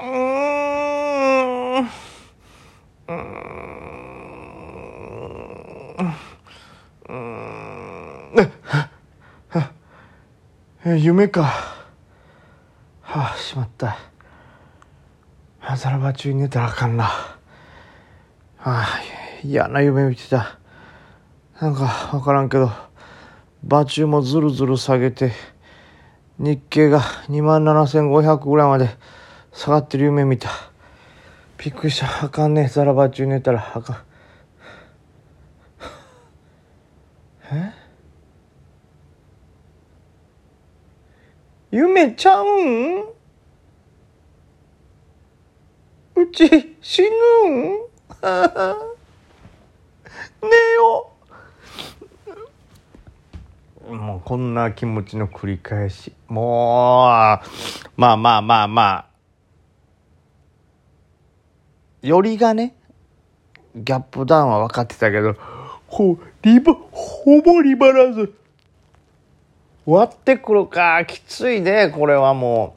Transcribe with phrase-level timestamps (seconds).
[0.00, 1.88] うん。
[10.96, 11.42] 夢か。
[13.02, 13.98] はあ、しまった。
[15.60, 16.96] あザラバ中に寝たらあかん。
[16.96, 17.04] な。
[17.04, 17.38] は
[18.58, 18.86] あ、
[19.42, 20.58] 嫌な夢見てた。
[21.60, 21.74] なん。
[21.74, 22.48] かわからん。
[22.48, 22.70] けど、
[23.64, 25.32] 場中もずるずる下げて、
[26.38, 28.90] 日経が2万7500ぐらいまで
[29.52, 30.50] 下がってる夢見た。
[31.58, 32.24] びっくりした。
[32.24, 32.68] あかんね。
[32.68, 33.96] ザラバ中寝たらあかん。
[37.50, 37.72] え？
[41.70, 43.00] 夢ちゃうん？
[46.16, 47.78] うち死ぬん？
[50.42, 51.10] 寝よ
[53.88, 57.40] もうこんな気持ちの繰り返しもう
[57.96, 59.07] まあまあまあまあ
[62.02, 62.74] よりがね
[63.74, 65.34] ギャップダウンは分かってたけど
[65.88, 68.30] こうリバほぼリバランス。
[69.86, 71.02] 割ってくるか。
[71.06, 72.76] きついねこれはも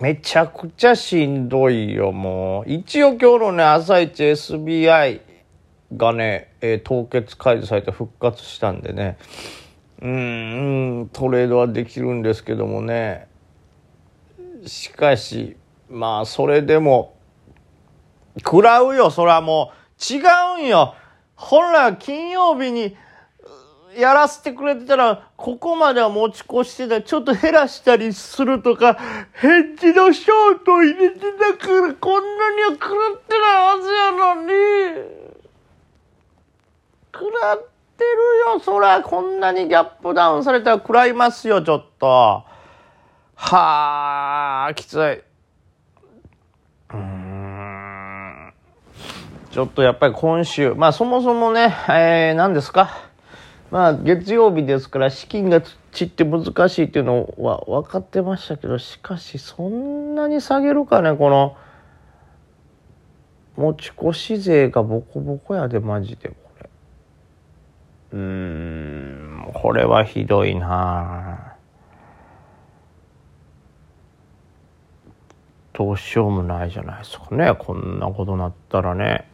[0.00, 0.02] う。
[0.02, 2.70] めちゃくちゃしんどいよもう。
[2.70, 5.20] 一応今日のね朝一 SBI
[5.96, 9.18] がね、えー凍結解除されて復活したんでね。
[10.00, 13.28] うんトレードはできるんですけどもね。
[14.66, 15.56] しかし
[15.90, 17.13] まあそれでも
[18.38, 19.10] 食らうよ。
[19.10, 20.20] それはもう違
[20.60, 20.94] うんよ。
[21.36, 22.96] 本来は金曜日に
[23.96, 27.02] やらせてくれてたらここまでは持ち越してた。
[27.02, 28.98] ちょっと減らしたりするとか
[29.32, 34.48] ヘッジのショート入れてたからこんなには食らってないはずやのに。
[37.14, 38.10] 食らってる
[38.52, 38.60] よ。
[38.60, 42.44] そらこんなにギャップダウンされたら食らいますよちょっと。
[43.36, 48.54] はあきついうーん
[49.54, 52.90] ちょっとやっぱり今週まあそもそもねえー、何ですか？
[53.70, 55.62] まあ月曜日ですから資金が
[55.92, 61.56] 散って難しいっていうのは分かってましたけどしかしそんなに下げるかねこの
[63.56, 66.68] 持ち越し税がボコボコやでマジでこれ。
[68.14, 71.54] うーんこれはひどいな。
[75.72, 79.28] どうしようもないじゃないですかねこんなことなったらね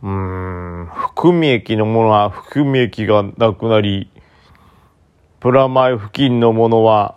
[0.00, 0.86] うーん
[1.20, 4.08] 含み益のものは含み益がなくなり
[5.40, 7.16] プラマイ付近のものは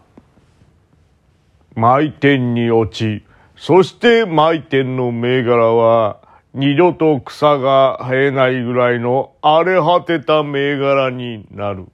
[1.75, 3.23] 毎点に落ち
[3.56, 6.19] そして毎点の銘柄は
[6.56, 11.85] 二度と草が生えないぐらいの荒れ果てた銘柄になる。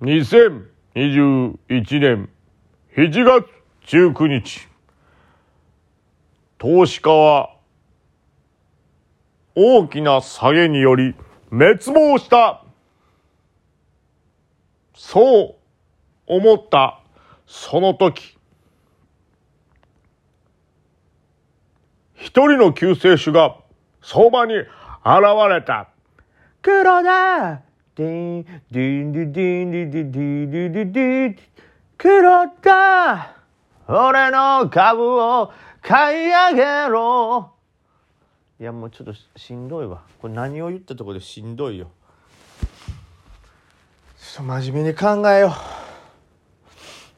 [0.00, 1.58] 2021
[2.00, 2.30] 年
[2.96, 3.44] 7月
[3.86, 4.66] 19日
[6.56, 7.55] 投資家は
[9.58, 11.14] 大きな下げにより
[11.50, 12.62] 滅亡した。
[14.94, 15.56] そう
[16.26, 17.00] 思った
[17.46, 18.36] その時、
[22.14, 23.56] 一人の救世主が
[24.02, 24.66] 相場に現
[25.48, 25.88] れた。
[26.60, 27.62] 黒田
[27.94, 31.38] ディン、ディンディディンディディディディディディ
[31.96, 33.36] 黒田
[33.88, 35.50] 俺の株を
[35.80, 37.55] 買い上げろ
[38.58, 40.02] いやもうちょっとしんどいわ。
[40.20, 41.90] これ何を言ったところでしんどいよ。
[44.18, 45.50] ちょっと真面目に考えよう。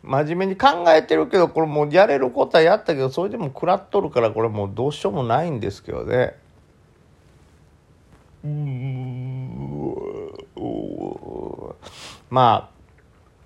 [0.03, 6.35] 真面目に考えてるけどこれもうやれることはやったけどそれでも食らっとるからこれもうどうしようもないんですけどね。
[8.45, 8.89] うん
[12.31, 12.78] まあ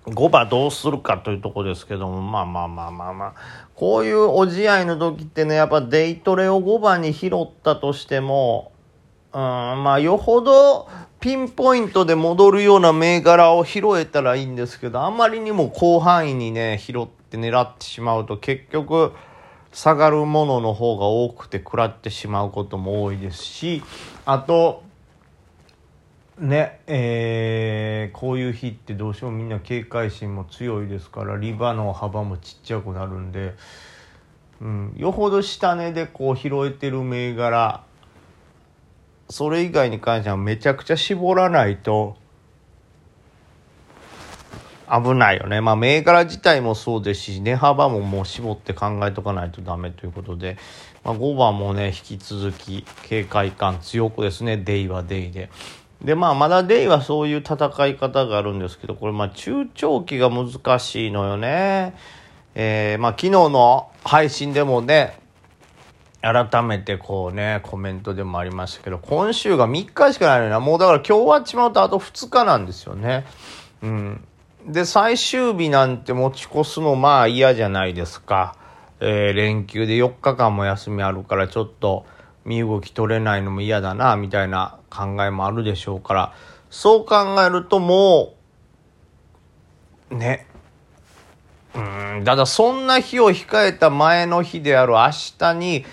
[0.05, 3.33] 5番どうするかというとこですけどもまあまあまあまあまあ。
[3.75, 8.73] こういうお試合の時ってねやっぱデイトレを5番に拾ったとしても
[9.33, 19.13] うんまあよほどピンポイントで戻るような銘柄を拾えたらいいんですけどあまりにも広範囲にね拾って狙ってしまうと結局
[19.71, 23.81] 下がるものの方が多くて食らってしまうことも多いですし
[24.25, 24.83] あと
[26.39, 33.53] ねえーこういう日ってどうしてもみんな警戒心も強いですからリバの幅もちっちゃくなるんで、
[34.61, 37.83] うん、よほど下値でこう拾えてる銘柄
[39.29, 42.17] それ以外に関してはめちゃくちゃ絞らないと
[44.89, 45.59] 危ないよね。
[45.59, 50.57] まあ銘柄自体もそうですし、値幅ももう絞って考えとかないとダメということで、
[51.03, 55.49] まあ、5番もね、引き続き警戒感強くですね、デイはデイで。
[56.03, 61.95] でまあまだデイはそういう戦い方があるんですけどこれまあ中長期が難しいのよね。
[62.55, 65.17] えー、まあ昨日の配信でもね
[66.21, 73.25] 改めてこうねコメントでもありましたけど今週が3日しかないのになもうだから今日終わっちまうとあと2日なんですよね。
[73.81, 74.23] うん、
[74.67, 78.55] で最終日なんて持ち越すのまあ嫌じゃないですか。
[78.99, 82.05] えー、連休で4日間も休みあるからちょっと
[82.45, 86.33] 身動き取れないのも嫌だなみたいな考えもあるでしょうから。
[86.69, 88.33] そう考えるとも
[90.09, 90.47] うね。
[91.75, 95.09] うんただそんな日を控えた前の日である明
[95.39, 95.85] 日に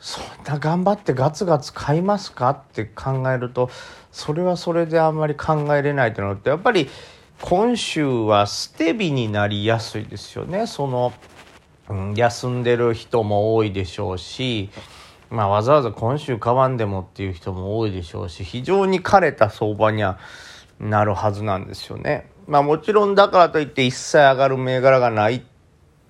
[0.00, 3.70] そんな頑張ってガツガツ買いますかって考えると
[4.10, 6.88] それはそれであんまり考えれないとなるとやっぱり
[7.40, 10.68] 今週は捨て日になりやすいですよね。
[10.68, 11.12] その、
[11.88, 14.70] うん、休んでる人も多いでしょうし。
[15.32, 20.18] まあ、わざわざ今週買わんでもっていう人も多いでしょうし非常に枯れた相場には
[20.78, 22.30] なるはずなんですよね。
[22.46, 25.42] まあもちろんだからといって一切上がる銘柄がない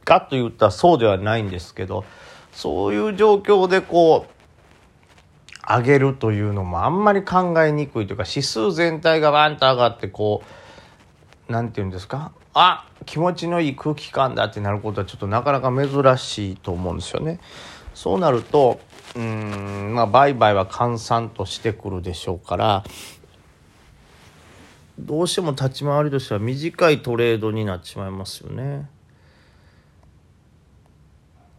[0.04, 2.04] かといったらそうではないんですけど
[2.50, 10.42] そういう状況でこう上げるというのもあんまり考えにくいというか指数全体がバンと上がってこ
[11.48, 17.38] う何て言うんですかあ気持ちのいい空気感だってなることはちょっとなかなか珍しいと思うんですよね。
[17.94, 18.80] そうなると
[19.14, 22.84] うんまあ売買は閑散としてくるでしょうから
[24.98, 28.88] どうしても立ち回りとしては短いトレードになっちまいますよね。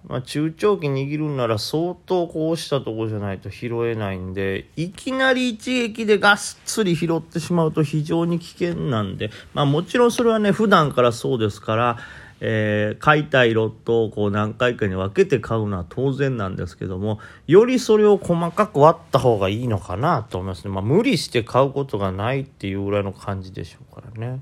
[0.07, 11.97] まあ、中長期握るんなら相当こうしたとこじゃないと拾えないんでいきなり一撃でがっつり拾ってしまうと非常に危険なんで、まあ、もちろんそれはね普段からそうですから
[12.39, 24.41] えー、買いたいロットをこう何回かに分けて買うのは当然なんですけどもよりそれを細かく割った方がいいのかなと思いますね、まあ、無理して買うことがないっていうぐらいの感じでしょうからね。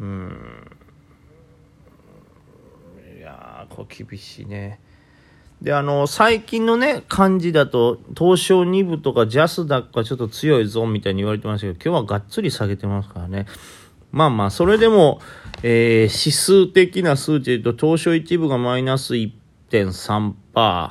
[0.00, 0.70] うん。
[3.18, 4.80] いやーこれ厳しいね。
[5.60, 13.46] であの最近のね感じだと東証2部とかジャスダックはちょっと強いぞみたいに言われてましたけど今日はがっつり下げてますからね。
[14.10, 15.20] まあまあ、それでも、
[15.62, 20.90] えー、指数的な数値で言うと、東証一部がマイナス1.3%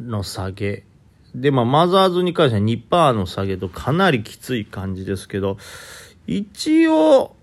[0.00, 0.84] の下げ。
[1.34, 5.58] で、まあ、マザーズに関しては2%の下げとかなりきつい感じですけど、
[6.26, 7.34] 一応、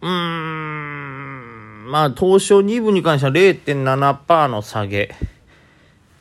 [0.00, 5.14] うーん、まあ、東証2部に関しては0.7%の下げ。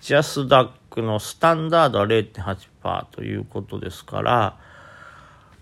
[0.01, 4.57] ジャスダックのスタンダードは0.8%ということですから、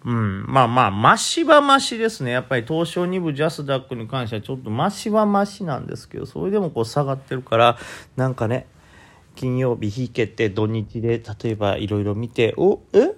[0.05, 2.31] うん、まあまあ、マシはマシですね。
[2.31, 7.77] やっぱり東証2部ジャスダックに関してはちょっとマシはマシなんですけど、それでもこう下がってるから、
[8.15, 8.67] なんかね、
[9.35, 13.15] 金曜日引けて土日で例えばいろいろ見て、おえ？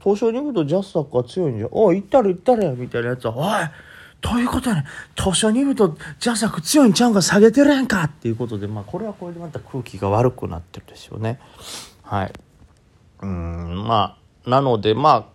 [0.00, 1.68] 東証2部とジャスダックは強いんじゃん。
[1.72, 3.70] お行ったら行ったらやみたいなやつは、おい
[4.20, 4.84] どういうことやね
[5.16, 11.40] 東証2部とジャスダック強いんちゃうんか下げてるやんかっていうことで、まあこれはこれでまた空気が悪くなってるでしょうね。
[12.02, 12.32] はい。
[13.22, 15.31] うん、まあ、なのでまあ、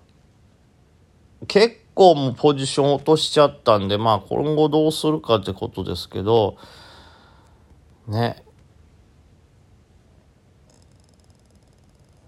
[1.46, 6.58] 結構もポジション落としちゃったんで、まあ今後どうするかってことですけど、
[8.08, 8.44] ね。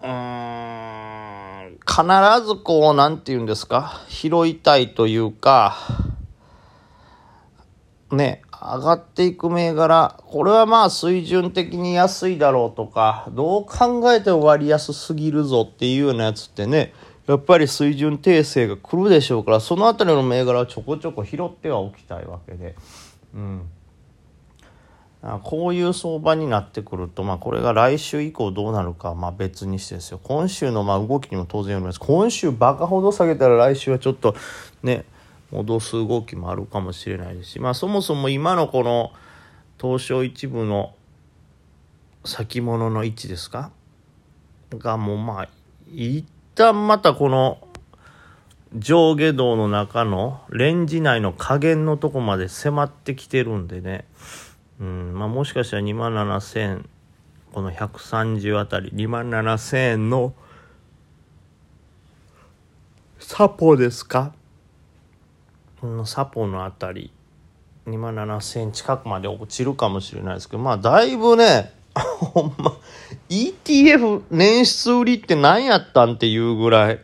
[0.01, 5.75] うん、必ずこう、なんて言うんですか、拾いたいというか、
[8.11, 16.93] ね、上がっていく銘柄、これはまあ水準的に安いだろうとか、どう考えても割安すぎるぞっていうようなやつってね、
[17.29, 22.75] やっぱり水準訂正が来るでしょうからその辺りの銘柄はちょこちょこ拾ってはおきたいわけで、
[23.35, 23.69] うん、
[25.43, 30.19] こういう相場になってくると、まあ、これが来週以降どうなるかまあ別にしてですよ。
[30.23, 31.99] 今週のまあ動きにも当然よります。
[31.99, 34.35] 今週バカほど下げたら来週はちょっと
[34.81, 35.05] ね
[35.51, 39.11] 戻す動きもあるかもしれないですし、まあ、そもそも今のこの
[39.79, 40.95] 東証一部の
[42.25, 43.71] 先物の位置ですか？
[44.71, 45.49] がもうまあ
[45.93, 46.23] い
[46.59, 47.65] 旦またこの
[48.75, 54.05] 上下動の中のレンジ内の加減のとこまで迫ってきてるんでね、
[54.79, 56.85] うんまあ、もしかしたら2万7000
[57.53, 60.33] この130あたり2万7000の
[63.19, 64.33] サポですか？
[65.81, 67.11] このサポのあたり
[67.87, 72.73] 2万7000近くまで落ちるかもしれないですけどまあだいぶね ほんま
[73.29, 76.99] ETF 年出売りって何やったんっていうぐらい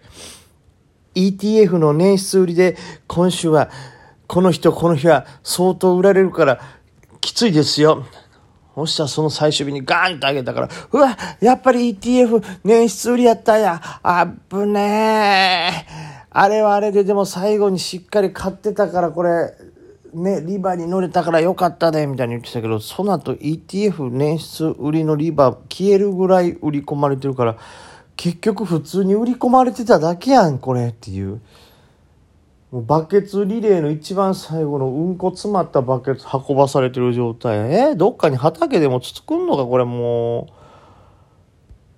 [1.16, 2.78] ETF の年出売りで
[3.08, 3.70] 今週は
[4.28, 6.60] この人この日は相当売られるから
[7.22, 8.06] きついですよ。
[8.76, 13.82] そしたらその最終日にガーンと上げたから、うわ、やっぱり ETF 年出売りやったんや。
[14.04, 16.16] あぶねえ。
[16.30, 19.54] あれはあれででも最後にしっかり買ってたからこれ、
[20.16, 27.58] ね、リバーに乗れたからよかったね、みたいに言ってたけど、その後 ETF 年出売りのリバー消えるぐらい売り込まれてるから、
[28.16, 31.42] 結局普通に売り込まれてただけやん、これっていう。
[32.72, 37.58] もうバケツリレーの一番最後のうんこ詰まったバケツ運ばされてる状態。
[37.72, 40.66] えー、どっかに畑でも作んのかこれもう。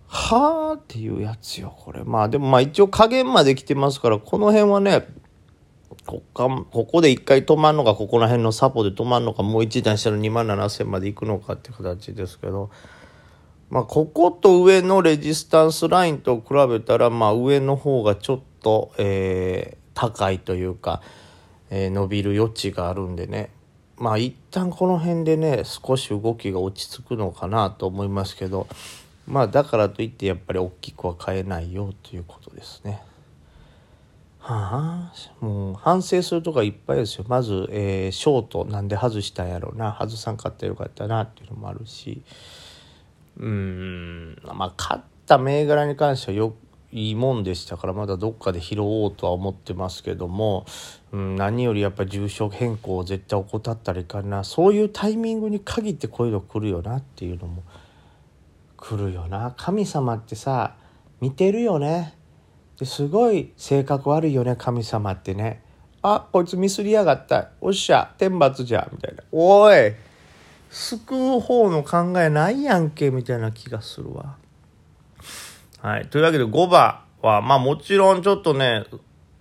[0.08, 2.04] はあっていうやつよ、これ。
[2.04, 5.08] まあでもまあ一応加減まで来てますから、この辺はね、
[6.08, 12.72] ここここで一回止まるのか、ここら辺のサポで止まるのか、もう一段下の2万7千まで行くのかって形ですけど、
[13.70, 21.02] まあここと上のレジスタンスラインと比べたら、まあ上の方がちょっと、えー、高いというか、
[21.70, 23.50] えー、伸びる余地があるんでね
[23.98, 28.68] まあ一旦この辺でね少し動きが落ち着くのかなと思いますけど
[29.26, 33.02] まあだからといってやっぱり大きくは変えないよということですね。
[34.56, 35.12] は
[35.42, 37.26] あ、もう反省するとこいっぱいですよ。
[37.28, 39.98] まず、えー、ショートなんで外したんやろうな。
[40.00, 42.22] 外さんかったらよかったなっていうのもあるし。
[43.40, 46.56] うんまあ勝った銘柄に関してはよ
[46.92, 50.66] いいもんでしたからまだどっかで拾おうとは思ってますけども、
[51.12, 54.46] うん、何よりやっぱり住所変更を絶対怠ったらいかな。
[54.46, 57.64] そういうタイミングに限ってこういうの来るよなっていうのも
[58.78, 59.54] 来るよな。
[59.58, 60.76] 神様ってさ
[61.20, 62.18] 見てるよね。
[62.80, 65.64] ですごい性格悪いよね神様ってね
[66.02, 69.94] あこいつミスりやがったおっしゃ天罰じゃみたいなおい
[70.70, 74.36] 救う方の考えないやんけみたいな気がするわ。
[75.80, 76.08] はい。
[76.08, 78.86] というわけで5番は、まあもちろんちょっとね、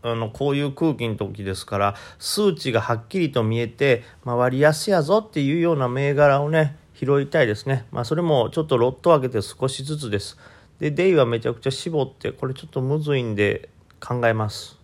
[0.03, 7.87] あの、こういう空気の時ですから、数値がはっきりと見えて、回りやすやぞっていうような銘柄をね、拾いたいですね。
[7.91, 10.39] まあそれもちょっとロットを開けて少しずつです。
[10.79, 14.79] で、デイはめちゃくちゃ絞って、これちょっとむずいんで考えます。